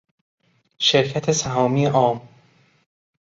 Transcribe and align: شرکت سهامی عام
شرکت 0.77 1.31
سهامی 1.31 1.85
عام 1.85 2.27